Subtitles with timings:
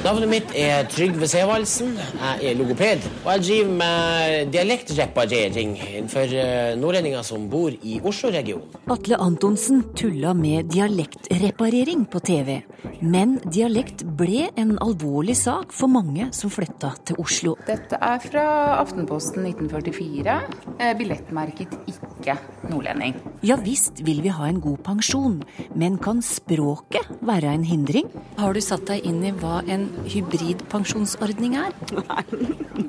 [0.00, 1.90] Navnet mitt er Trygve Sevaldsen.
[2.00, 3.02] Jeg er logoped.
[3.20, 5.74] Og jeg driver med dialektreparering
[6.08, 8.78] for eh, nordlendinger som bor i Oslo-regionen.
[8.88, 12.62] Atle Antonsen tulla med dialektreparering på TV.
[13.04, 17.58] Men dialekt ble en alvorlig sak for mange som flytta til Oslo.
[17.68, 18.46] Dette er fra
[18.78, 20.40] Aftenposten 1944.
[20.78, 22.09] Eh, billettmerket ikke
[22.68, 23.16] nordlending.
[23.46, 25.40] Ja visst vil vi ha en god pensjon,
[25.74, 28.10] men kan språket være en hindring?
[28.38, 31.74] Har du satt deg inn i hva en hybridpensjonsordning er?
[32.10, 32.24] Nei.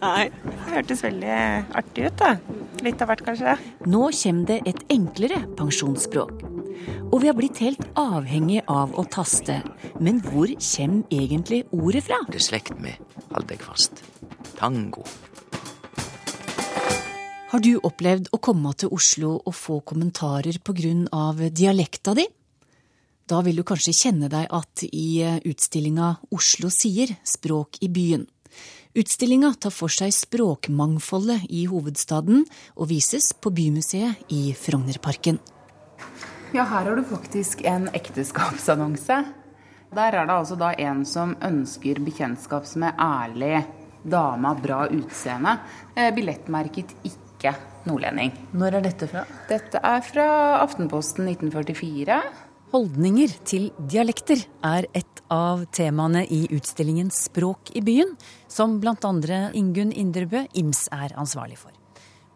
[0.01, 0.25] Nei.
[0.31, 1.37] Det hørtes veldig
[1.81, 2.35] artig ut, da.
[2.81, 3.57] Litt av hvert, kanskje.
[3.85, 6.45] Nå kommer det et enklere pensjonsspråk.
[7.11, 9.59] Og vi har blitt helt avhengig av å taste.
[9.99, 12.21] Men hvor kommer egentlig ordet fra?
[12.29, 12.97] Det er slekt med,
[13.33, 14.01] hold deg fast,
[14.57, 15.05] tango.
[17.51, 21.49] Har du opplevd å komme til Oslo og få kommentarer pga.
[21.51, 22.23] dialekta di?
[23.27, 28.23] Da vil du kanskje kjenne deg at i utstillinga Oslo sier språk i byen.
[28.95, 32.45] Utstillinga tar for seg språkmangfoldet i hovedstaden
[32.77, 35.39] og vises på Bymuseet i Frognerparken.
[36.55, 39.25] Ja, her har du faktisk en ekteskapsannonse.
[39.91, 43.65] Der er det altså da en som ønsker bekjentskap er ærlig
[44.03, 45.57] dame av bra utseende.
[45.95, 47.20] Eh, billettmerket ikke
[47.87, 48.31] nordlending.
[48.53, 49.25] Når er dette fra?
[49.49, 50.27] Dette er fra
[50.61, 52.21] Aftenposten 1944.
[52.71, 58.13] Holdninger til dialekter er et av temaene i utstillingen Språk i byen,
[58.47, 58.95] som bl.a.
[59.57, 61.73] Ingunn Indrebø Ims er ansvarlig for.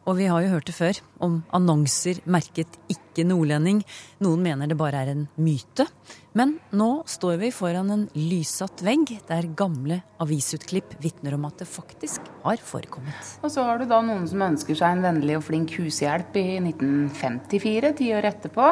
[0.06, 3.82] Og vi har jo hørt det før, om annonser merket 'ikke nordlending'.
[4.22, 5.88] Noen mener det bare er en myte.
[6.36, 11.68] Men nå står vi foran en lyssatt vegg der gamle avisutklipp vitner om at det
[11.68, 13.40] faktisk har forekommet.
[13.42, 16.60] Og så har du da noen som ønsker seg en vennlig og flink hushjelp i
[16.60, 18.70] 1954, ti år etterpå.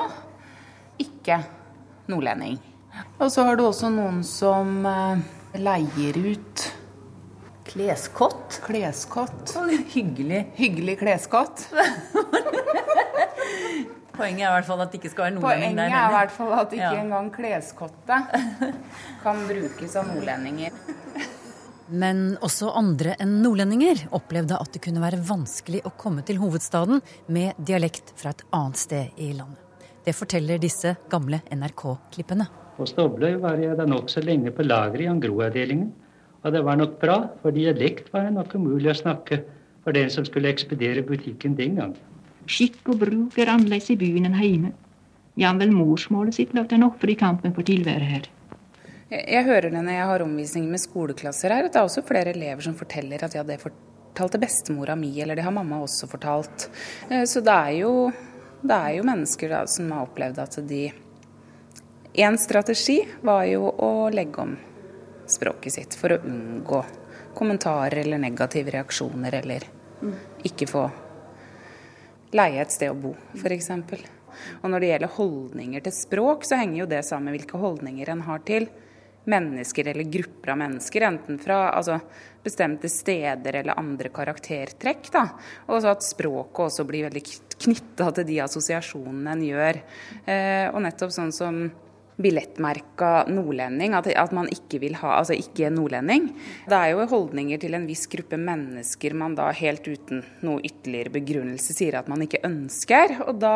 [1.00, 1.44] Ikke
[2.08, 2.60] nordlending.
[3.18, 5.18] Og så har du også noen som eh,
[5.58, 6.83] leier ut
[7.66, 8.60] Kleskott?
[8.66, 9.54] kleskott.
[9.94, 10.46] Hyggelig.
[10.56, 11.68] Hyggelig kleskott.
[14.14, 16.34] Poenget er i hvert fall at det ikke skal være nordlending Poenget er i hvert
[16.36, 17.00] fall at ikke Ja.
[17.02, 18.22] engang kleskottet
[19.24, 20.76] kan brukes av nordlendinger.
[21.94, 27.02] Men også andre enn nordlendinger opplevde at det kunne være vanskelig å komme til hovedstaden
[27.28, 29.60] med dialekt fra et annet sted i landet.
[30.06, 32.48] Det forteller disse gamle NRK-klippene.
[32.78, 35.92] Hos Doble var jeg da nokså lenge på lageret i Angro-avdelingen.
[36.44, 39.40] Og det var nok bra, for dialekt var det nok umulig å snakke
[39.84, 41.94] for den som skulle ekspedere butikken den gang.
[42.48, 44.74] Skikk og bruk er annerledes i byen enn hjemme.
[45.40, 48.28] Jamvel morsmålet sitt lot en ofre i kampen for tilværet her.
[49.10, 52.04] Jeg, jeg hører det når jeg har omvisning med skoleklasser her, at det er også
[52.06, 56.12] flere elever som forteller at ja, det fortalte bestemora mi, eller det har mamma også
[56.12, 56.68] fortalt.
[57.10, 58.12] Eh, Så det er jo,
[58.62, 60.84] det er jo mennesker da, som har opplevd at de
[62.14, 64.52] En strategi var jo å legge om
[65.30, 66.84] språket sitt for å unngå
[67.34, 69.66] kommentarer eller negative reaksjoner, eller
[70.44, 70.84] ikke få
[72.34, 73.70] leie et sted å bo, f.eks.
[74.64, 78.10] Og når det gjelder holdninger til språk, så henger jo det sammen med hvilke holdninger
[78.10, 78.68] en har til
[79.30, 82.00] mennesker eller grupper av mennesker, enten fra altså,
[82.44, 85.08] bestemte steder eller andre karaktertrekk.
[85.14, 85.24] Da.
[85.72, 87.24] Og at språket også blir veldig
[87.64, 89.80] knytta til de assosiasjonene en gjør.
[90.26, 91.64] Eh, og nettopp sånn som
[92.22, 96.30] billettmerka nordlending, at, at man ikke vil ha, altså ikke nordlending.
[96.70, 101.14] Det er jo holdninger til en viss gruppe mennesker man da helt uten noe ytterligere
[101.18, 103.18] begrunnelse sier at man ikke ønsker.
[103.28, 103.56] Og da,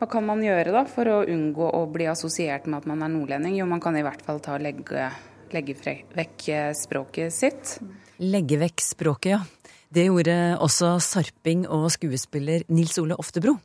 [0.00, 3.12] hva kan man gjøre da for å unngå å bli assosiert med at man er
[3.12, 3.58] nordlending?
[3.58, 5.10] Jo, man kan i hvert fall ta og legge,
[5.52, 5.76] legge
[6.16, 7.76] vekk eh, språket sitt.
[8.22, 9.61] Legge vekk språket, ja.
[9.92, 13.58] Det gjorde også sarping og skuespiller Nils Ole Oftebro.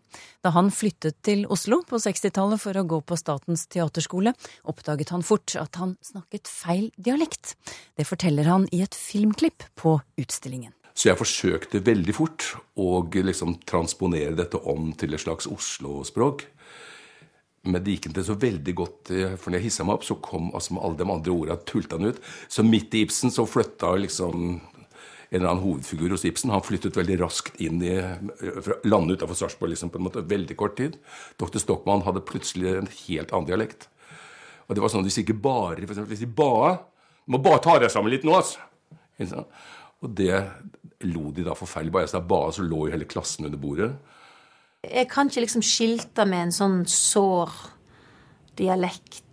[0.43, 4.33] Da han flyttet til Oslo på 60-tallet for å gå på Statens teaterskole,
[4.67, 7.55] oppdaget han fort at han snakket feil dialekt.
[7.95, 10.75] Det forteller han i et filmklipp på utstillingen.
[10.91, 16.43] Så jeg forsøkte veldig fort å liksom transponere dette om til et slags Oslo-språk.
[17.71, 20.19] Men det gikk ikke så veldig godt, eh, for når jeg hissa meg opp, så
[20.19, 22.25] kom altså med alle de andre orda tultende ut.
[22.51, 24.59] Så midt i Ibsen så flytta liksom
[25.29, 26.53] en eller annen hovedfigur hos Ibsen.
[26.53, 27.95] Han flyttet veldig raskt inn i
[28.87, 30.95] landet utafor Sarpsborg liksom, på en måte, veldig kort tid.
[31.41, 31.59] Dr.
[31.63, 33.89] Stockmann hadde plutselig en helt annen dialekt.
[34.67, 36.77] Og det var sånn at hvis ikke bare for eksempel, Hvis de ba
[37.27, 38.59] Må bare ta deg sammen litt nå, altså.
[40.03, 40.31] Og det
[41.03, 41.91] lo de da forferdelig.
[41.91, 43.89] Bare jeg ba, så lå jo hele klassen under bordet.
[44.87, 47.51] Jeg kan ikke liksom skilte med en sånn sår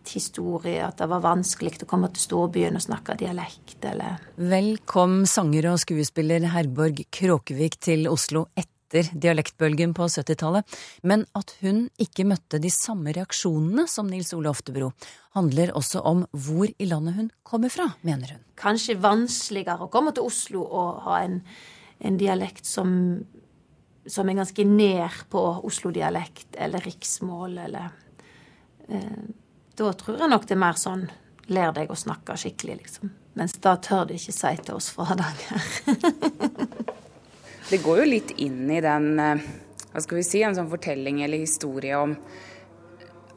[0.04, 5.24] dialekthistorie, at det var vanskelig å komme til storbyen og snakke dialekt, eller Vel kom
[5.26, 10.64] sanger og skuespiller Herborg Kråkevik til Oslo etter dialektbølgen på 70-tallet,
[11.02, 14.92] men at hun ikke møtte de samme reaksjonene som Nils Ole Oftebro,
[15.34, 18.42] handler også om hvor i landet hun kommer fra, mener hun.
[18.56, 21.40] Kanskje vanskeligere å komme til Oslo og ha en,
[21.98, 23.24] en dialekt som,
[24.06, 27.90] som er ganske nær på Oslo-dialekt eller riksmål eller
[28.86, 29.24] eh,
[29.74, 31.08] Da tror jeg nok det er mer sånn
[31.50, 33.10] lær deg å snakke skikkelig, liksom.
[33.34, 35.64] Mens da tør de ikke si til oss fra Hardanger.
[37.70, 39.48] det går jo litt inn i den, eh,
[39.90, 42.14] hva skal vi si, en sånn fortelling eller historie om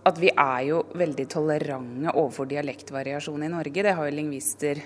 [0.07, 3.83] at vi er jo veldig tolerante overfor dialektvariasjon i Norge.
[3.83, 4.85] Det har jo lingvister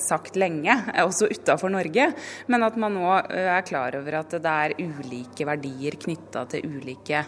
[0.00, 0.74] sagt lenge,
[1.06, 2.10] også utafor Norge.
[2.50, 6.66] Men at man nå eh, er klar over at det er ulike verdier knytta til
[6.66, 7.24] ulike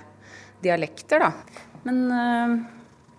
[0.62, 1.60] dialekter, da.
[1.86, 2.60] Men øh,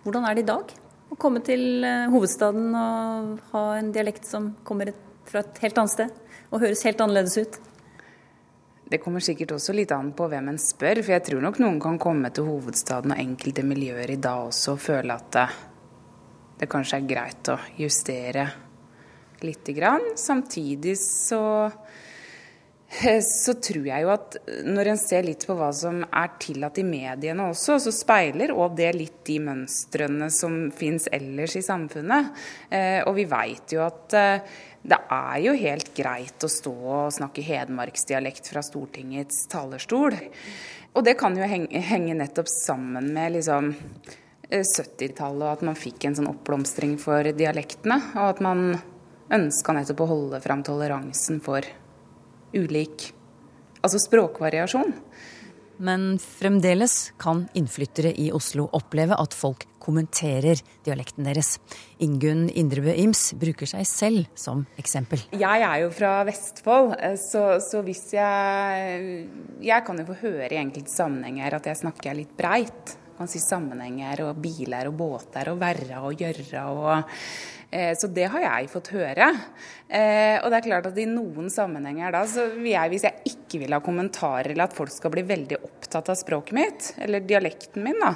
[0.04, 0.72] hvordan er det i dag?
[1.10, 4.92] Å komme til eh, hovedstaden og ha en dialekt som kommer
[5.28, 6.18] fra et helt annet sted
[6.50, 7.60] og høres helt annerledes ut?
[8.84, 11.78] Det kommer sikkert også litt an på hvem en spør, for jeg tror nok noen
[11.82, 15.46] kan komme til hovedstaden og enkelte miljøer i dag også og føle at det,
[16.60, 18.44] det kanskje er greit å justere
[19.44, 20.12] lite grann.
[20.20, 21.40] Samtidig så
[23.24, 24.36] så tror jeg jo at
[24.66, 28.76] når en ser litt på hva som er tillatt i mediene også, så speiler òg
[28.78, 32.30] det litt de mønstrene som fins ellers i samfunnet.
[32.70, 34.54] Eh, og vi veit jo at eh,
[34.84, 40.16] det er jo helt greit å stå og snakke hedmarksdialekt fra Stortingets talerstol.
[40.94, 43.72] Og det kan jo henge, nettopp sammen med liksom
[44.52, 47.96] 70-tallet, og at man fikk en sånn oppblomstring for dialektene.
[48.20, 48.68] Og at man
[49.34, 51.64] ønska nettopp å holde fram toleransen for
[52.54, 53.10] ulik
[53.84, 54.94] altså språkvariasjon.
[55.84, 61.56] Men fremdeles kan innflyttere i Oslo oppleve at folk kommenterer dialekten deres.
[62.04, 65.24] Ingunn Indrebø Ims bruker seg selv som eksempel.
[65.34, 69.26] Jeg er jo fra Vestfold, eh, så, så hvis jeg
[69.64, 72.94] Jeg kan jo få høre i enkelte sammenhenger at jeg snakker litt breit.
[72.94, 77.18] Jeg kan si sammenhenger og biler og båter og verra og gjørra og
[77.98, 79.26] så det har jeg fått høre.
[79.88, 83.32] Eh, og det er klart at i noen sammenhenger da, så vil jeg, hvis jeg
[83.34, 87.26] ikke vil ha kommentarer eller at folk skal bli veldig opptatt av språket mitt, eller
[87.26, 88.12] dialekten min, da,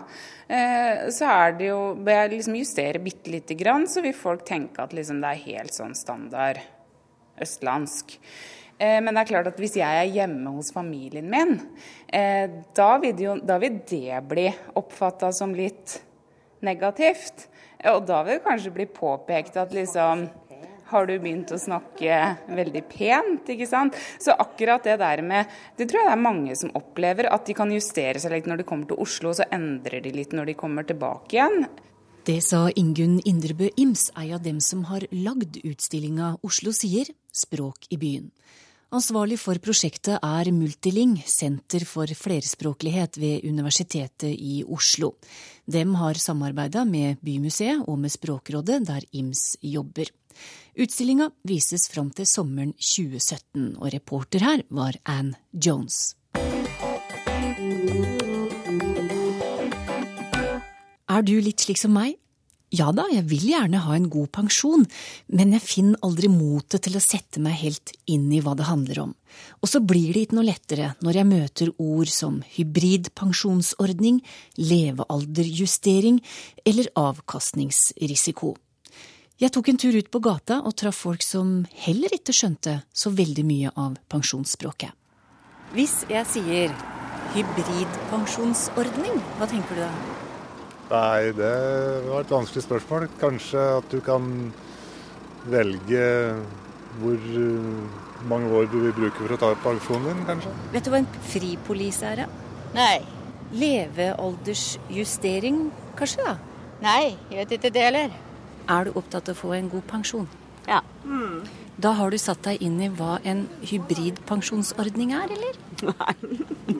[0.47, 4.47] eh, så er det jo Bør jeg liksom justere bitte lite grann, så vil folk
[4.49, 6.63] tenke at liksom det er helt sånn standard
[7.43, 8.17] østlandsk.
[8.79, 11.57] Men det er klart at hvis jeg er hjemme hos familien min,
[12.07, 14.45] da vil, det, jo, da vil det bli
[14.79, 15.97] oppfatta som litt
[16.63, 17.49] negativt.
[17.87, 20.27] Og da vil det kanskje bli påpekt at liksom
[20.89, 23.97] har du begynt å snakke veldig pent, ikke sant.
[24.21, 27.57] Så akkurat det der med Det tror jeg det er mange som opplever, at de
[27.57, 30.53] kan justere seg litt når de kommer til Oslo, og så endrer de litt når
[30.53, 31.69] de kommer tilbake igjen.
[32.29, 37.89] Det sa Ingunn Indrebø Ims, ei av dem som har lagd utstillinga Oslo sier språk
[37.93, 38.27] i byen.
[38.88, 45.11] Ansvarlig for prosjektet er Multiling, senter for flerspråklighet ved Universitetet i Oslo.
[45.69, 50.08] Dem har samarbeida med Bymuseet og med Språkrådet, der IMS jobber.
[50.73, 56.17] Utstillinga vises fram til sommeren 2017, og reporter her var Ann Jones.
[61.08, 62.17] Er du litt slik som meg?
[62.75, 64.85] Ja da, jeg vil gjerne ha en god pensjon,
[65.32, 69.00] men jeg finner aldri motet til å sette meg helt inn i hva det handler
[69.06, 69.15] om.
[69.65, 74.21] Og så blir det ikke noe lettere når jeg møter ord som hybridpensjonsordning,
[74.61, 76.21] levealderjustering
[76.69, 78.54] eller avkastningsrisiko.
[79.38, 83.14] Jeg tok en tur ut på gata og traff folk som heller ikke skjønte så
[83.14, 84.93] veldig mye av pensjonsspråket.
[85.73, 86.73] Hvis jeg sier
[87.33, 90.27] hybridpensjonsordning, hva tenker du da?
[90.88, 91.52] Nei, det
[92.09, 93.04] var et vanskelig spørsmål.
[93.21, 94.25] Kanskje at du kan
[95.49, 96.04] velge
[96.99, 100.50] hvor eh, mange år du vil bruke for å ta ut pensjonen din, kanskje.
[100.73, 102.16] Vet du hva en fripolise er?
[102.25, 102.28] da?
[102.75, 102.99] Nei.
[103.59, 105.59] Levealdersjustering,
[105.99, 106.23] kanskje?
[106.25, 106.35] da?
[106.83, 108.11] Nei, jeg vet ikke det heller.
[108.68, 110.28] Er du opptatt av å få en god pensjon?
[110.68, 110.80] Ja.
[111.04, 111.38] Mm.
[111.78, 115.54] Da har du satt deg inn i hva en hybridpensjonsordning er, eller?
[115.92, 116.14] Nei.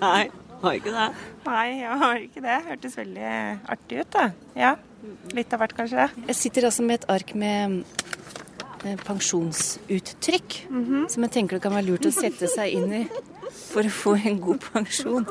[0.01, 0.25] Nei.
[0.59, 1.07] Har ikke det?
[1.47, 2.59] Nei, jeg har ikke det.
[2.67, 3.33] Hørtes veldig
[3.75, 4.25] artig ut, da.
[4.59, 4.75] Ja.
[5.37, 6.09] Litt av hvert, kanskje.
[6.27, 7.77] Jeg sitter altså med et ark med
[8.83, 11.09] eh, pensjonsuttrykk, mm -hmm.
[11.09, 13.09] som jeg tenker det kan være lurt å sette seg inn i
[13.53, 15.27] for å få en god pensjon.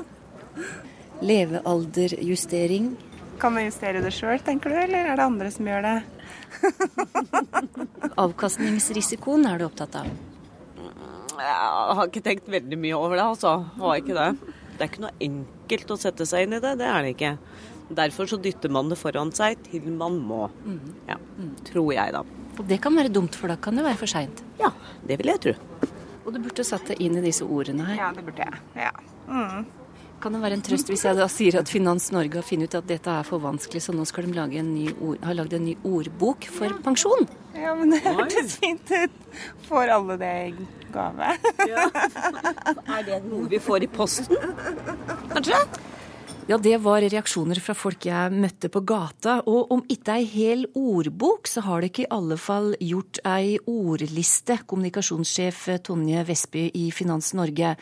[1.21, 2.95] Levealderjustering.
[3.39, 6.01] Kan man justere det sjøl, tenker du, eller er det andre som gjør det?
[8.25, 10.07] Avkastningsrisikoen er du opptatt av?
[11.37, 13.65] Jeg har ikke tenkt veldig mye over det, altså.
[13.77, 14.55] Har ikke det.
[14.77, 17.31] Det er ikke noe enkelt å sette seg inn i det, det er det ikke.
[17.97, 20.47] Derfor så dytter man det foran seg til man må.
[20.65, 20.93] Mm.
[21.07, 21.17] Ja,
[21.69, 22.21] Tror jeg, da.
[22.57, 24.43] Og det kan være dumt, for da kan det være for seint.
[24.61, 24.69] Ja,
[25.07, 25.55] det vil jeg tro.
[26.25, 27.99] Og du burde satt deg inn i disse ordene her.
[28.01, 28.61] Ja, det burde jeg.
[28.75, 28.91] Ja.
[29.29, 29.65] Mm.
[30.21, 32.77] Kan det være en trøst hvis jeg da sier at Finans Norge har funnet ut
[32.79, 35.53] at dette er for vanskelig, så nå skal de lage en ny ord, har lagd
[35.53, 37.27] en ny ordbok for pensjon?
[37.57, 39.19] Ja, men det hørtes fint ut.
[39.69, 41.35] Får alle det i gave?
[42.97, 44.41] Er det noe vi får i posten?
[45.35, 45.61] Kanskje?
[46.47, 49.41] Ja, det var reaksjoner fra folk jeg møtte på gata.
[49.51, 53.57] Og om ikke ei hel ordbok, så har det ikke i alle fall gjort ei
[53.67, 57.75] ordliste, kommunikasjonssjef Tonje Vestby i Finans Norge.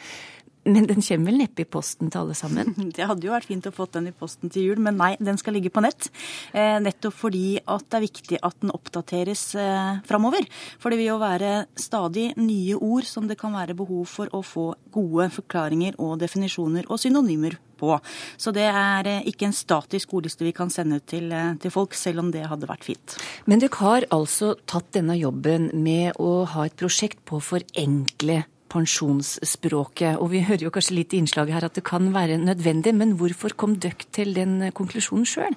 [0.65, 2.74] Men den kommer vel neppe i posten til alle sammen?
[2.95, 5.38] Det hadde jo vært fint å få den i posten til jul, men nei, den
[5.38, 6.10] skal ligge på nett.
[6.57, 10.48] Eh, nettopp fordi at det er viktig at den oppdateres eh, framover.
[10.81, 14.41] For det vil jo være stadig nye ord som det kan være behov for å
[14.45, 17.93] få gode forklaringer og definisjoner og synonymer på.
[18.38, 21.93] Så det er eh, ikke en statisk ordliste vi kan sende til, eh, til folk,
[21.98, 23.17] selv om det hadde vært fint.
[23.45, 28.43] Men dere har altså tatt denne jobben med å ha et prosjekt på å forenkle
[28.72, 30.17] pensjonsspråket.
[30.19, 33.15] Og vi hører jo kanskje litt i innslaget her at det kan være nødvendig, men
[33.19, 35.55] hvorfor kom dere til den konklusjonen sjøl?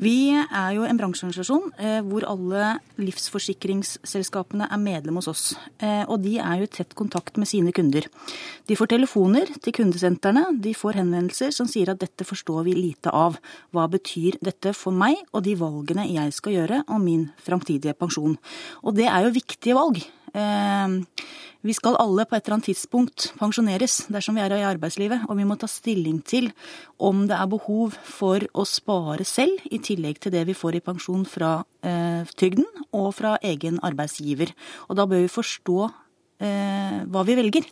[0.00, 5.42] Vi er jo en bransjeorganisasjon eh, hvor alle livsforsikringsselskapene er medlem hos oss.
[5.82, 8.06] Eh, og de er jo i tett kontakt med sine kunder.
[8.70, 13.12] De får telefoner til kundesentrene, de får henvendelser som sier at dette forstår vi lite
[13.12, 13.36] av.
[13.76, 18.38] Hva betyr dette for meg og de valgene jeg skal gjøre om min framtidige pensjon?
[18.80, 20.00] Og det er jo viktige valg.
[20.34, 20.98] Eh,
[21.60, 25.36] vi skal alle på et eller annet tidspunkt pensjoneres dersom vi er i arbeidslivet, og
[25.36, 26.48] vi må ta stilling til
[26.96, 30.84] om det er behov for å spare selv, i tillegg til det vi får i
[30.84, 32.64] pensjon fra eh, trygden
[32.96, 34.54] og fra egen arbeidsgiver.
[34.88, 37.68] Og da bør vi forstå eh, hva vi velger.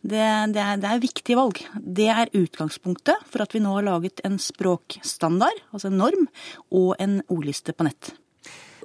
[0.00, 1.64] Det, det, er, det er viktige valg.
[1.80, 6.28] Det er utgangspunktet for at vi nå har laget en språkstandard, altså en norm,
[6.68, 8.12] og en ordliste på nett.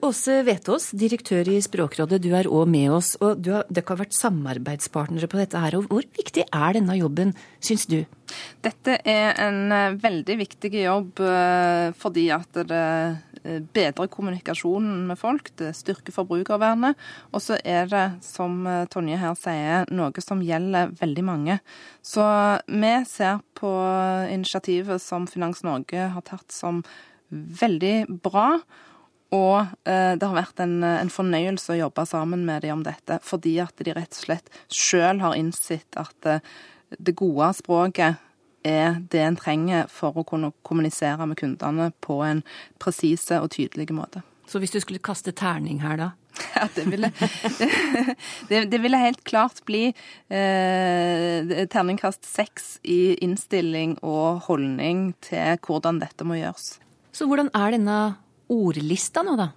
[0.03, 3.13] Åse Vetås, direktør i Språkrådet, du er òg med oss.
[3.21, 5.57] og du har, Dere har vært samarbeidspartnere på dette.
[5.57, 8.05] her, og Hvor viktig er denne jobben, syns du?
[8.61, 12.81] Dette er en eh, veldig viktig jobb eh, fordi at det
[13.45, 16.95] eh, bedrer kommunikasjonen med folk, det styrker forbrukervernet.
[17.31, 21.59] Og så er det, som Tonje her sier, noe som gjelder veldig mange.
[22.01, 22.25] Så
[22.67, 23.71] vi ser på
[24.33, 26.83] initiativet som Finans Norge har tatt som
[27.31, 28.59] veldig bra.
[29.33, 33.17] Og eh, det har vært en, en, fornøyelse å jobbe sammen med dem om dette,
[33.25, 36.43] fordi at de rett og slett sjøl har innsett at eh,
[36.99, 38.21] det gode språket
[38.65, 42.41] er det en trenger for å kunne kommunisere med kundene på en
[42.81, 44.23] presis og tydelig måte.
[44.49, 46.11] Så hvis du skulle kaste terning her, da?
[46.55, 47.09] Ja, det ville,
[48.49, 55.99] det, det ville helt klart bli eh, terningkast seks i innstilling og holdning til hvordan
[56.03, 56.77] dette må gjøres.
[57.15, 57.99] Så hvordan er denne
[58.51, 59.51] ordlista nå, da?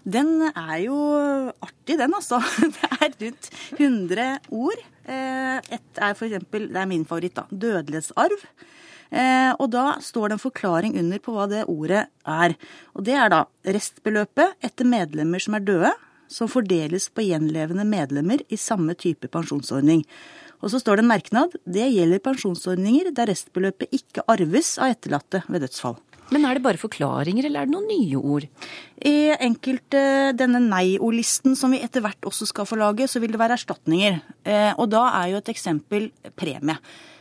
[0.00, 0.96] Den er jo
[1.60, 2.40] artig, den altså.
[2.76, 4.84] Det er rundt 100 ord.
[5.10, 6.46] Et ett er f.eks.
[6.50, 7.44] Det er min favoritt, da.
[7.50, 8.46] Dødelighetsarv.
[9.10, 12.54] Eh, og da står det en forklaring under på hva det ordet er.
[12.94, 15.90] Og det er da restbeløpet etter medlemmer som er døde,
[16.30, 20.04] som fordeles på gjenlevende medlemmer i samme type pensjonsordning.
[20.60, 21.56] Og så står det en merknad.
[21.66, 25.98] Det gjelder pensjonsordninger der restbeløpet ikke arves av etterlatte ved dødsfall.
[26.30, 28.46] Men er det bare forklaringer, eller er det noen nye ord?
[29.06, 30.02] I enkelte
[30.38, 34.20] denne nei-ordlisten som vi etter hvert også skal få lage, så vil det være erstatninger.
[34.44, 36.78] Eh, og da er jo et eksempel premie.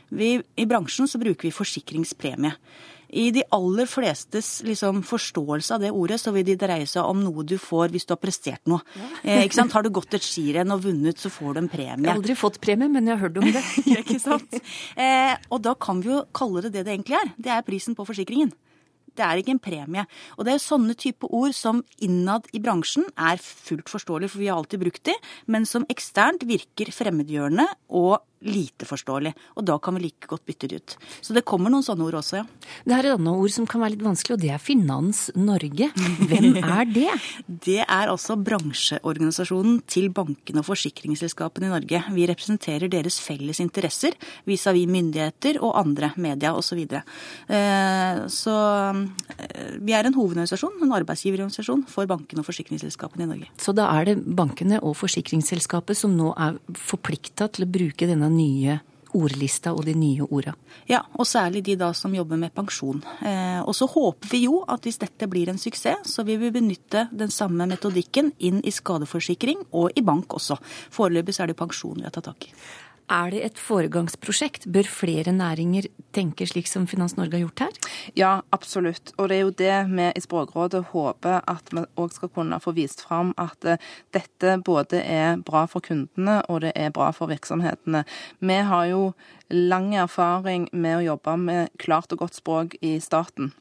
[0.10, 2.54] Vi, I bransjen så bruker vi forsikringspremie.
[3.10, 7.24] I de aller flestes liksom, forståelse av det ordet, så vil det dreie seg om
[7.24, 8.84] noe du får hvis du har prestert noe.
[9.26, 9.40] Ja.
[9.42, 9.60] Eh?
[9.74, 12.06] Har du gått et skirenn og vunnet, så får du en premie.
[12.06, 13.66] Jeg har aldri fått premie, men jeg har hørt om det.
[14.04, 14.60] ikke sant?
[14.94, 17.34] Eh, og da kan vi jo kalle det det det egentlig er.
[17.38, 18.54] Det er prisen på forsikringen.
[19.16, 20.06] Det er ikke en premie.
[20.38, 24.50] Og det er sånne type ord som innad i bransjen er fullt forståelig, for vi
[24.52, 25.16] har alltid brukt de,
[25.48, 29.34] men som eksternt virker fremmedgjørende og lite forståelig.
[29.60, 30.96] Og da kan vi like godt bytte det ut.
[31.22, 32.46] Så det kommer noen sånne ord også, ja.
[32.86, 35.90] Det er et annet ord som kan være litt vanskelig, og det er Finans Norge.
[36.30, 37.10] Hvem er det?
[37.68, 42.04] det er altså bransjeorganisasjonen til bankene og forsikringsselskapene i Norge.
[42.16, 44.16] Vi representerer deres felles interesser
[44.48, 46.70] vis-à-vis -vis myndigheter og andre media osv.
[46.70, 47.02] Så, videre.
[47.50, 48.54] Eh, så
[48.94, 53.50] eh, vi er en hovedorganisasjon, en arbeidsgiverorganisasjon for bankene og forsikringsselskapene i Norge.
[53.58, 58.29] Så da er det bankene og forsikringsselskapet som nå er forplikta til å bruke denne
[58.30, 58.80] nye
[59.18, 60.54] ordlista og de nye orda.
[60.90, 63.02] Ja, og særlig de da som jobber med pensjon.
[63.26, 66.54] Eh, og så håper vi jo at hvis dette blir en suksess, så vil vi
[66.60, 70.60] benytte den samme metodikken inn i skadeforsikring og i bank også.
[70.94, 72.54] Foreløpig så er det pensjon vi har tatt tak i.
[73.10, 74.68] Er det et foregangsprosjekt?
[74.70, 77.78] Bør flere næringer tenke slik som Finans Norge har gjort her?
[78.16, 79.16] Ja, absolutt.
[79.18, 82.76] Og det er jo det vi i Språkrådet håper at vi òg skal kunne få
[82.78, 83.34] vist fram.
[83.42, 83.82] At eh,
[84.14, 88.04] dette både er bra for kundene og det er bra for virksomhetene.
[88.46, 88.99] Vi har jo
[89.50, 93.54] lang erfaring med å jobbe med klart og godt språk i staten.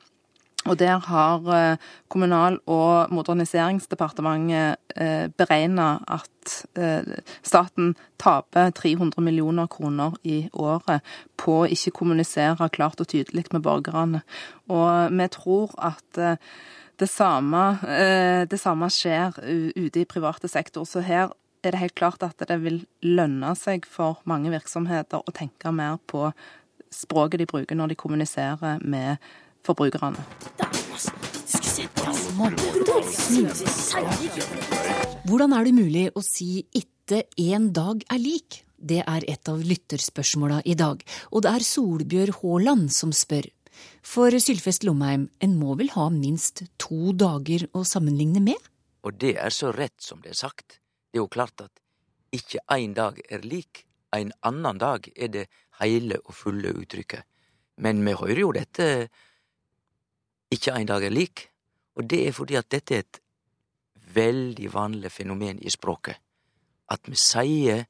[0.68, 1.76] Og der har eh,
[2.08, 7.04] Kommunal- og moderniseringsdepartementet eh, beregna at eh,
[7.42, 11.04] staten taper 300 millioner kroner i året
[11.36, 14.22] på å ikke kommunisere klart og tydelig med borgerne.
[14.68, 16.38] Og vi tror at
[16.98, 17.78] det samme,
[18.50, 19.38] det samme skjer
[19.76, 20.84] ute i private sektor.
[20.84, 21.30] Så her
[21.66, 25.98] er det helt klart at det vil lønne seg for mange virksomheter å tenke mer
[26.06, 26.28] på
[26.94, 29.18] språket de bruker når de kommuniserer med
[29.66, 30.22] forbrukerne.
[35.28, 38.64] Hvordan er det mulig å si 'itte en dag er lik'?
[38.78, 43.50] Det er et av lytterspørsmåla i dag, og det er Solbjørg Haaland som spør.
[44.02, 48.58] For Sylfest Lomheim, en må vel ha minst to dager å sammenligne med?
[49.02, 50.78] Og det er så rett som det er sagt.
[51.08, 51.80] Det er jo klart at
[52.32, 53.86] ikke én dag er lik.
[54.12, 55.46] En annen dag er det
[55.80, 57.24] hele og fulle uttrykket.
[57.76, 59.08] Men vi hører jo dette
[60.50, 61.48] ikke en dag er lik,
[61.96, 63.20] og det er fordi at dette er et
[64.14, 66.16] veldig vanlig fenomen i språket.
[66.88, 67.84] At vi sier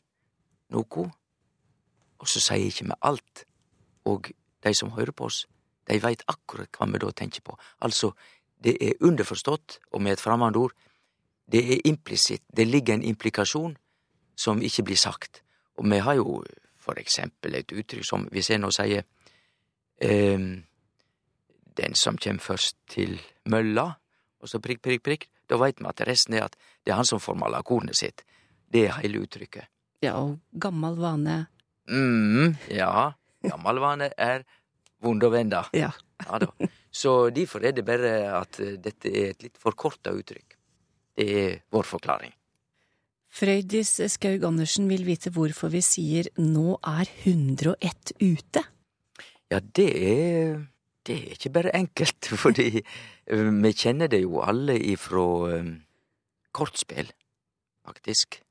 [0.75, 1.05] noe,
[2.19, 3.45] og så sier ikke vi alt.
[4.11, 4.33] Og
[4.65, 5.45] de som hører på oss,
[5.89, 7.55] de veit akkurat hva vi da tenker på.
[7.81, 8.11] Altså,
[8.59, 10.75] det er underforstått, og med et fremmedord,
[11.53, 13.77] det er implisitt, det ligger en implikasjon
[14.37, 15.43] som ikke blir sagt.
[15.79, 16.43] Og vi har jo
[16.79, 19.05] for eksempel et uttrykk som hvis jeg nå sier
[20.05, 20.51] um,
[21.79, 23.91] den som kjem først til mølla,
[24.39, 27.09] og så prikk, prikk, prikk, da veit vi at resten er at det er han
[27.09, 28.25] som får mala kornet sitt.
[28.69, 29.71] Det er hele uttrykket.
[30.05, 31.39] Ja, og gammal vane
[31.91, 33.13] mm, Ja,
[33.43, 34.45] gammal vane er
[35.03, 35.65] vond å vende.
[35.75, 35.91] Ja.
[36.25, 36.69] ja da.
[36.91, 40.48] Så derfor er det bare at eh, dette er et litt forkorta uttrykk.
[41.19, 42.33] Det er vår forklaring.
[43.29, 48.65] Frøydis Skaug Andersen vil vite hvorfor vi sier 'nå er 101 ute'.
[49.51, 50.67] Ja, det er
[51.07, 52.83] det er ikke bare enkelt, fordi
[53.27, 55.83] eh, vi kjenner det jo alle ifra um,
[56.53, 57.13] kortspill,
[57.87, 58.43] faktisk.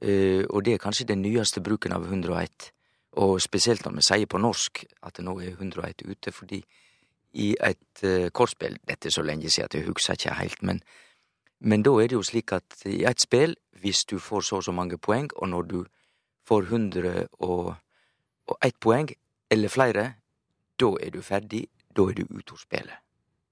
[0.00, 2.70] Uh, og det er kanskje den nyeste bruken av 101.
[3.12, 6.64] Og spesielt når vi sier på norsk at det nå er 101 ute, fordi
[7.32, 10.80] i et kortspill Dette er så lenge siden at jeg husker ikke helt, men,
[11.60, 14.64] men da er det jo slik at i et spill, hvis du får så og
[14.64, 15.84] så mange poeng, og når du
[16.46, 19.10] får 101 poeng
[19.50, 20.14] eller flere,
[20.80, 21.66] da er du ferdig,
[21.96, 22.98] da er du ute av spillet.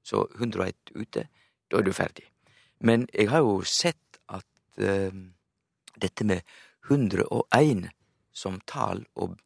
[0.02, 1.28] Så 101 ute,
[1.70, 2.24] da er du ferdig.
[2.78, 4.46] Men jeg har jo sett at
[4.78, 5.10] uh,
[5.96, 6.40] dette med
[6.90, 7.88] 101
[8.36, 9.38] som tall og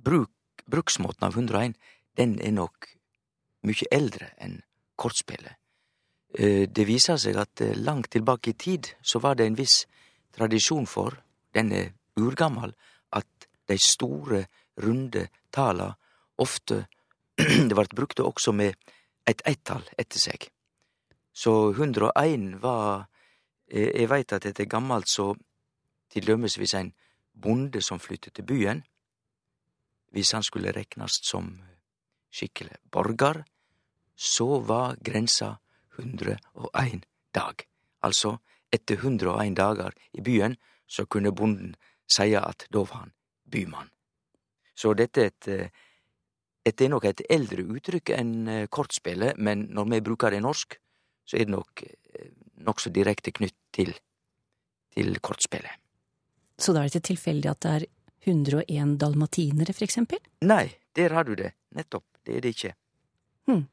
[0.00, 0.30] bruk,
[0.70, 1.74] bruksmåten av 101,
[2.16, 2.88] den er nok
[3.66, 4.62] mye eldre enn
[4.96, 5.59] kortspillet.
[6.38, 9.84] Uh, det viser seg at uh, langt tilbake i tid så var det en viss
[10.36, 11.16] tradisjon for,
[11.54, 12.74] den er urgammal,
[13.12, 14.44] at de store,
[14.80, 15.90] runde tala
[16.40, 16.86] ofte
[17.68, 18.76] det vart brukt også med
[19.28, 20.46] eit eittal etter seg.
[21.32, 23.06] Så 101 var
[23.70, 25.30] jeg Eg veit at dette er gammalt, så
[26.10, 26.88] til dømes hvis ein
[27.30, 28.80] bonde som flyttet til byen,
[30.10, 31.52] hvis han skulle reknast som
[32.34, 33.44] skikkelig borgar,
[34.16, 35.59] så var grensa
[36.00, 37.64] 101 dag.
[38.02, 38.38] Altså,
[38.72, 41.76] etter 101 dager i byen, så kunne bonden
[42.10, 43.14] seie at da var han
[43.50, 43.90] bymann.
[44.74, 45.86] Så dette er et eh,
[46.66, 50.44] dette er nok et eldre uttrykk enn eh, kortspillet, men når vi bruker det i
[50.44, 50.76] norsk,
[51.24, 52.32] så er det nok eh,
[52.66, 53.94] nokså direkte knytt til,
[54.92, 55.80] til kortspillet.
[56.60, 57.86] Så da er det ikke tilfeldig at det er
[58.28, 60.20] 101 dalmatinere, for eksempel?
[60.44, 61.54] Nei, der har du det.
[61.76, 62.04] Nettopp.
[62.26, 62.74] Det er det ikke.
[63.48, 63.64] Hmm.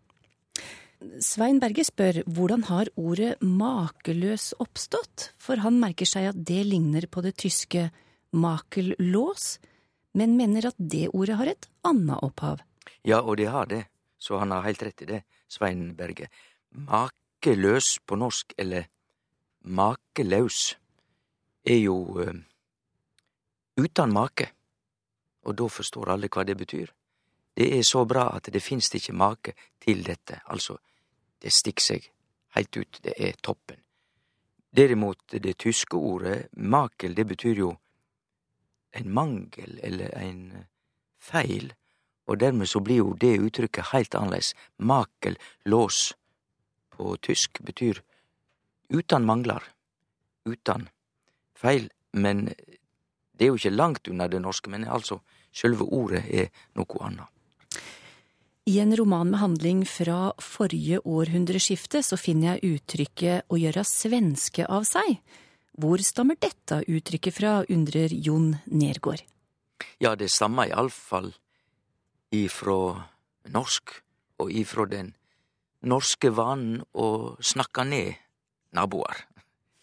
[1.22, 7.06] Svein Berge spør hvordan har ordet makeløs oppstått, for han merker seg at det ligner
[7.06, 7.88] på det tyske
[8.34, 9.60] makellås,
[10.18, 12.64] men mener at det ordet har et annet opphav.
[13.06, 13.84] Ja, og det har det,
[14.18, 16.32] så han har helt rett i det, Svein Berge.
[16.74, 18.90] Makeløs på norsk, eller
[19.62, 20.76] makelaus,
[21.68, 22.34] er jo uh,
[23.78, 24.50] uten make,
[25.46, 26.90] og da forstår alle hva det betyr.
[27.58, 30.78] Det er så bra at det finst ikke make til dette, altså,
[31.42, 32.12] det stikker seg
[32.56, 33.80] heilt ut, det er toppen.
[34.78, 37.72] Derimot, det tyske ordet makel, det betyr jo
[38.98, 40.42] en mangel eller en
[41.18, 41.74] feil
[42.28, 44.54] og dermed så blir jo det uttrykket heilt annerledes.
[44.78, 46.14] Makel, lås,
[46.92, 48.02] på tysk betyr
[48.90, 49.64] utan manglar,
[50.46, 50.90] utan
[51.56, 52.50] feil, men
[53.38, 55.20] Det er jo ikke langt unna det norske, men altså,
[55.54, 57.37] sjølve ordet er noe annet.
[58.68, 64.66] I en roman med handling fra forrige århundreskifte så finner jeg uttrykket 'å gjøre svenske
[64.68, 65.22] av seg'.
[65.80, 69.24] Hvor stammer dette uttrykket fra, undrer Jon Nergård.
[70.00, 71.32] Ja, det stammer iallfall
[72.34, 73.08] ifra
[73.48, 74.04] norsk,
[74.40, 75.16] og ifra den
[75.82, 78.16] norske vanen å snakke ned
[78.74, 79.16] naboer.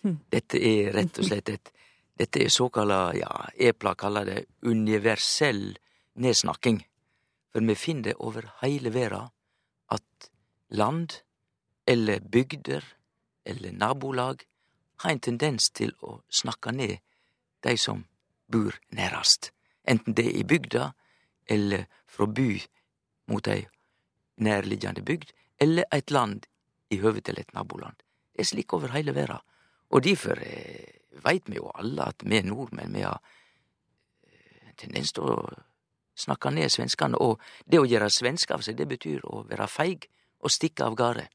[0.02, 0.20] Hm.
[0.30, 1.70] Dette er rett og slett et
[2.16, 5.76] Dette er såkalla, ja, Epla kaller det universell
[6.14, 6.84] nedsnakking.
[7.54, 9.28] For vi finner det over heile verda
[9.94, 10.30] at
[10.74, 11.20] land
[11.86, 12.82] eller bygder
[13.46, 14.42] eller nabolag
[15.04, 16.98] har en tendens til å snakke ned
[17.62, 18.02] dei som
[18.50, 19.52] bor nærast.
[19.86, 20.88] Enten det er i bygda
[21.46, 22.48] eller frå by
[23.30, 23.68] mot ei
[24.42, 25.30] nærliggjande bygd,
[25.62, 26.48] eller eit land
[26.90, 28.02] i høve til et naboland.
[28.34, 29.38] Det er slik over heile verda.
[29.94, 33.20] Og difor eh, veit vi jo alle at vi nordmenn vi har
[34.66, 35.38] en tendens til å
[36.14, 40.08] snakke ned svenskene, Og det å gjøre svenske av seg, det betyr å være feig
[40.40, 41.28] og stikke av gårde.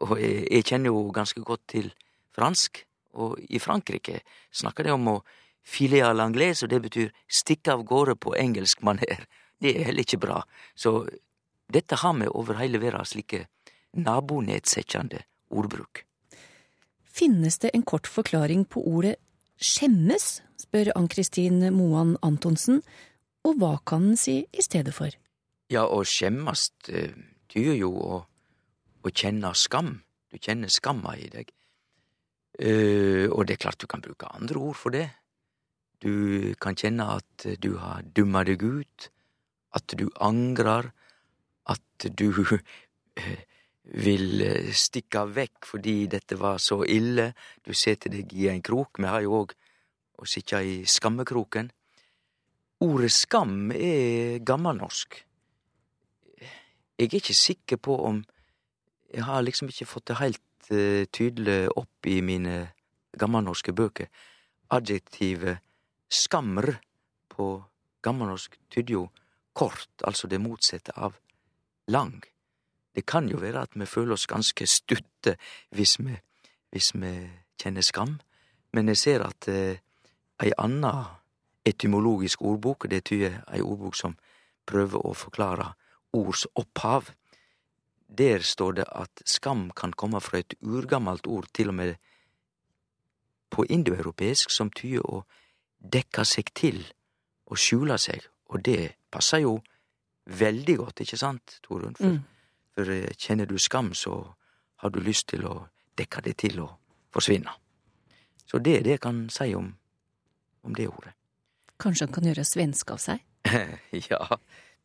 [0.00, 1.92] Og jeg, jeg kjenner jo ganske godt til
[2.34, 2.84] fransk,
[3.14, 5.22] og i Frankrike snakker de om å
[5.62, 9.26] filer à l'anglaise, og det betyr stikke av gårde på engelsk maner.
[9.62, 10.42] Det er heller ikke bra.
[10.74, 11.06] Så
[11.72, 13.46] dette har vi over hele verden, slike
[13.92, 16.04] nabonedsettjande ordbruk.
[17.12, 19.18] Finnes det en kort forklaring på ordet
[19.62, 22.80] skjemmes, spør Ann-Kristin Moan Antonsen,
[23.48, 25.10] og hva kan en si i stedet for?
[25.72, 27.14] Ja, å skjemmes eh,
[27.50, 28.20] tyder jo å,
[29.02, 29.96] å kjenne skam.
[30.32, 31.52] Du kjenner skamma i deg.
[32.52, 35.06] Uh, og det er klart du kan bruke andre ord for det.
[36.04, 39.08] Du kan kjenne at du har dumma deg ut,
[39.72, 40.90] at du angrer,
[41.72, 42.58] at du uh,
[44.04, 44.44] vil
[44.76, 47.30] stikke vekk fordi dette var så ille.
[47.64, 49.00] Du setter deg i en krok.
[49.00, 49.56] Vi har jo òg
[50.20, 51.72] å sitte i skammekroken.
[52.82, 55.20] Ordet skam er gammelnorsk.
[56.98, 58.24] Jeg er ikke sikker på om
[59.12, 62.72] Jeg har liksom ikke fått det helt uh, tydelig opp i mine
[63.12, 64.08] gammelnorske bøker.
[64.72, 65.60] Adjektivet
[66.08, 66.78] skamr
[67.28, 67.62] på
[68.02, 69.04] gammelnorsk tyder jo
[69.52, 71.12] kort, altså det motsatte av
[71.92, 72.22] lang.
[72.94, 75.36] Det kan jo være at vi føler oss ganske stutte
[75.76, 76.16] hvis vi,
[76.72, 77.12] hvis vi
[77.60, 78.16] kjenner skam,
[78.72, 79.76] men jeg ser at eh,
[80.40, 81.21] ei anna
[81.64, 84.16] etymologisk ordbok, det tyder ei ordbok som
[84.66, 85.72] prøver å forklare
[86.12, 87.10] ords opphav,
[88.08, 91.94] der står det at skam kan komme fra et urgammelt ord, til og med
[93.50, 95.22] på indoeuropeisk, som tyder å
[95.78, 96.82] dekke seg til
[97.46, 99.58] og skjule seg, og det passer jo
[100.26, 101.96] veldig godt, ikke sant, Torunn?
[101.96, 102.22] For, Mm.
[102.74, 104.34] for eh, kjenner du skam, så
[104.76, 106.70] har du lyst til å dekke det til og
[107.12, 107.50] forsvinne.
[108.46, 109.74] Så det er det jeg kan si om,
[110.62, 111.12] om det ordet.
[111.82, 113.22] Kanskje han kan gjøre svenske av seg?
[114.10, 114.38] ja,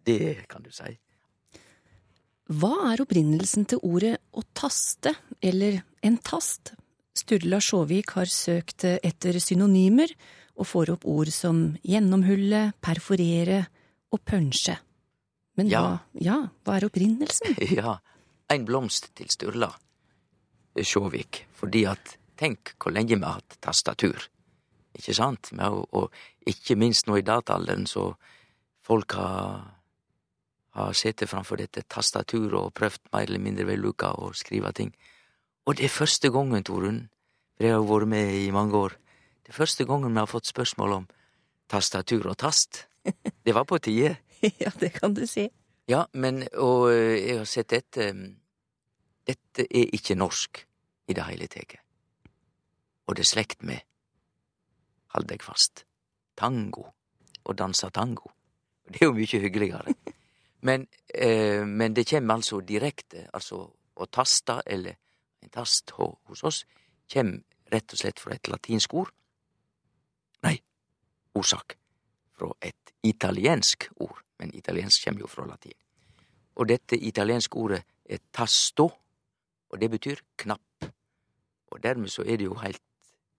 [0.07, 0.95] det kan du si.
[2.47, 5.11] Hva er opprinnelsen til ordet å taste,
[5.43, 6.73] eller en tast?
[7.17, 10.11] Sturla Sjåvik har søkt etter synonymer,
[10.57, 13.59] og får opp ord som gjennomhulle, perforere
[14.13, 14.77] og punsje.
[15.57, 15.81] Men Ja.
[15.81, 17.57] hva, ja, hva er opprinnelsen?
[17.77, 17.97] Ja,
[18.49, 19.69] en blomst til Sturla
[20.77, 24.29] Sjåvik, fordi at tenk hvor lenge vi har hatt tastatur.
[24.97, 25.51] Ikke sant?
[25.53, 26.11] Og, Og
[26.47, 28.13] ikke minst nå i dataalderen, så
[28.81, 29.73] folk har,
[30.77, 34.93] har sittet framfor dette tastaturet og prøvd mer eller mindre vellukka å skrive ting.
[35.67, 37.09] Og det er første gangen, Torunn,
[37.57, 38.95] for jeg har vært med i mange år,
[39.43, 41.07] det er første gangen vi har fått spørsmål om
[41.71, 42.85] tastatur og tast.
[43.45, 44.17] Det var på tide.
[44.63, 45.47] ja, det kan du si.
[45.87, 48.35] Ja, men og eh, jeg har sett dette mm,
[49.27, 50.59] Dette er ikke norsk
[51.07, 51.77] i det hele tatt.
[53.07, 53.83] Og det er slekt med,
[55.17, 55.83] hold deg fast,
[56.37, 56.85] tango.
[57.47, 58.31] Å danse tango.
[58.87, 59.95] Det er jo mye hyggeligere.
[60.67, 63.59] Men, eh, men det kommer altså direkte, altså
[63.93, 64.95] å taste, eller
[65.45, 66.63] en tast hos oss,
[67.13, 69.11] kommer rett og slett fra et latinsk ord.
[70.43, 70.55] Nei,
[71.37, 71.77] ordsak.
[72.33, 75.77] Fra et italiensk ord, men italiensk kommer jo fra latin.
[76.57, 78.89] Og dette italienske ordet er tasto,
[79.69, 80.89] og det betyr knapp.
[81.69, 82.81] Og dermed så er det jo heilt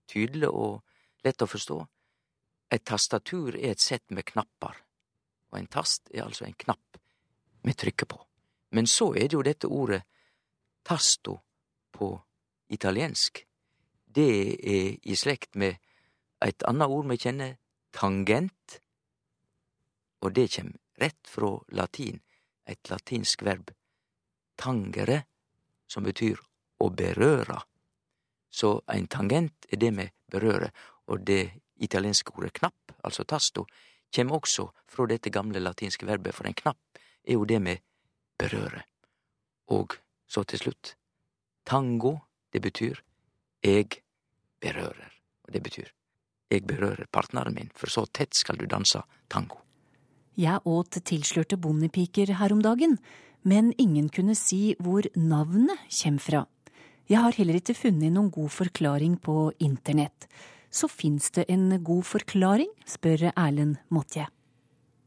[0.08, 0.84] tydelig og
[1.24, 1.78] lett å forstå.
[2.70, 4.76] Et tastatur er et sett med knapper,
[5.50, 6.98] og en tast er altså en knapp
[7.64, 8.18] vi trykker på.
[8.76, 10.02] Men så er det jo dette ordet
[10.84, 11.38] tasto
[11.92, 12.10] på
[12.68, 13.44] italiensk.
[14.04, 14.28] Det
[14.58, 15.78] er i slekt med
[16.44, 17.56] et annet ord vi kjenner,
[17.92, 18.78] tangent,
[20.22, 22.20] og det kjem rett fra latin,
[22.68, 23.70] et latinsk verb,
[24.60, 25.22] tangere,
[25.88, 26.40] som betyr
[26.84, 27.62] å berøre.
[28.50, 30.72] Så ein tangent er det vi berører,
[31.08, 33.66] og det italienske ordet knapp, altså tasto,
[34.14, 37.84] kjem også fra dette gamle latinske verbet, for en knapp er jo det med
[38.38, 38.82] berøre.
[39.74, 40.94] Og så til slutt,
[41.68, 42.16] tango,
[42.52, 43.00] det betyr
[43.64, 44.00] eg
[44.60, 45.12] berører.
[45.46, 45.88] Og det betyr
[46.52, 49.60] eg berører partneren min, for så tett skal du danse tango.
[50.38, 52.96] Jeg åt tilslørte bondepiker her om dagen,
[53.42, 56.44] men ingen kunne si hvor navnet kommer fra.
[57.08, 60.28] Jeg har heller ikke funnet noen god forklaring på internett.
[60.70, 64.26] Så fins det en god forklaring, spør Erlend Motje.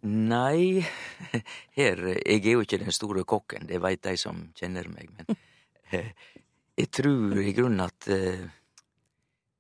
[0.01, 0.81] Nei,
[1.77, 5.37] her Jeg er jo ikke den store kokken, det veit de som kjenner meg, men
[6.79, 8.47] jeg tror i grunnen at uh,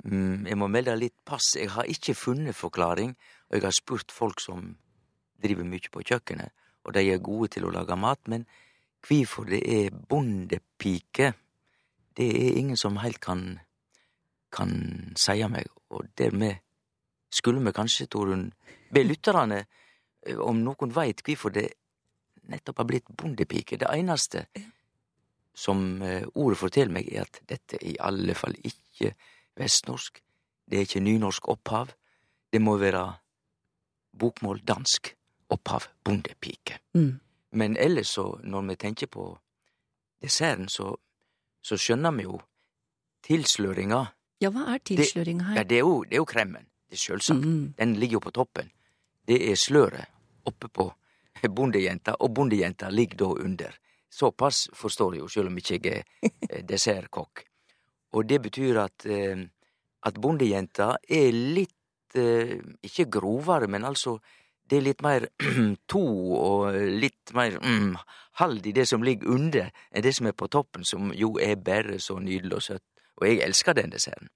[0.01, 1.53] jeg må melde litt pass.
[1.59, 3.13] Jeg har ikke funnet forklaring,
[3.49, 4.73] og jeg har spurt folk som
[5.41, 6.49] driver mye på kjøkkenet,
[6.85, 8.47] og de er gode til å lage mat, men
[9.05, 11.33] hvorfor det er bondepike,
[12.17, 13.59] det er ingen som helt kan
[14.51, 14.71] kan
[15.19, 16.59] seie meg, og dermed
[17.31, 18.49] skulle vi kanskje, Torunn,
[18.91, 21.69] be lytterne eh, om noen veit hvorfor det
[22.51, 23.79] nettopp har blitt bondepike.
[23.79, 24.45] Det eneste
[25.53, 29.13] som eh, ordet forteller meg, er at dette er i alle fall ikke
[29.59, 30.21] vestnorsk.
[30.67, 31.91] Det er ikke nynorsk opphav.
[32.51, 33.03] Det må være
[34.19, 35.13] bokmål dansk
[35.51, 36.79] opphav, bondepike.
[36.93, 37.19] Mm.
[37.51, 39.25] Men ellers så, når vi tenker på
[40.21, 40.95] desserten, så,
[41.61, 42.39] så skjønner vi jo
[43.27, 44.05] tilsløringa.
[44.41, 45.55] Ja, hva er tilsløringa her?
[45.55, 46.65] Det, ja, det, er jo, det er jo kremmen.
[46.89, 47.45] Det er sjølsagt.
[47.45, 47.73] Mm.
[47.77, 48.71] Den ligger jo på toppen.
[49.27, 50.87] Det er sløret oppe på
[51.57, 53.77] bondejenta, og bondejenta ligger da under.
[54.11, 56.03] Såpass forstår jeg jo, sjøl om ikke jeg
[56.49, 57.45] er dessertkokk.
[58.17, 59.45] Og det betyr at, eh,
[60.03, 64.17] at bondejenta er litt eh, Ikke grovere, men altså
[64.67, 65.27] det er litt mer
[65.91, 66.01] to
[66.35, 67.95] og litt mer mm,
[68.39, 71.55] hald i det som ligger under, enn det som er på toppen, som jo er
[71.59, 72.85] bare så nydelig og søtt.
[73.21, 74.29] Og jeg elsker den desserten.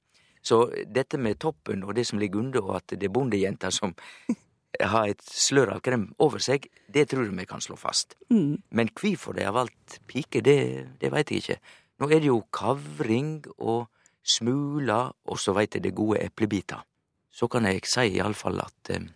[0.45, 3.95] Så dette med toppen og det som ligger under, og at det er bondejenta som
[4.93, 8.13] har et slør av krem over seg, det tror jeg vi kan slå fast.
[8.29, 8.61] Mm.
[8.69, 10.59] Men hvorfor de har valgt pike, det,
[11.01, 11.59] det veit jeg ikke.
[11.99, 13.87] Nå er det jo kavring og
[14.25, 16.83] smuler, og så veit jeg det gode eplebiter.
[17.31, 19.07] Så kan jeg si iallfall at eh,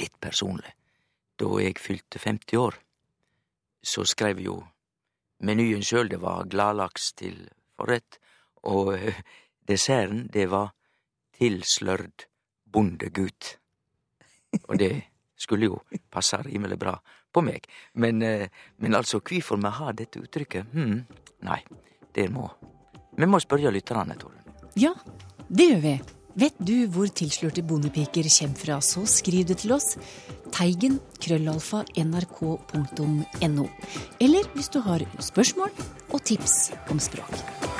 [0.00, 0.74] litt personlig.
[1.38, 2.76] Da jeg fylte 50 år,
[3.82, 4.60] så skrev jo
[5.42, 8.20] menyen sjøl det var gladlaks til forrett,
[8.62, 8.94] og
[9.68, 10.72] desserten det var
[11.38, 12.26] tilslørd
[12.72, 13.56] bondegut.
[14.68, 14.92] Og det
[15.36, 15.80] skulle jo
[16.12, 16.94] passe rimelig bra
[17.32, 17.66] på meg.
[17.94, 20.72] Men, men altså, hvorfor vi har dette uttrykket?
[20.72, 21.02] Hm,
[21.48, 21.60] nei,
[22.14, 22.50] det må
[23.12, 24.40] Vi må spørre lytterne, Torunn.
[24.76, 24.94] Ja,
[25.48, 25.96] det gjør vi.
[26.32, 29.98] Vet du hvor tilslørte bondepiker kommer fra, så skriv det til oss.
[30.52, 33.66] Teigen krøllalfa nrk.no.
[34.20, 35.76] Eller hvis du har spørsmål
[36.12, 37.71] og tips om språk.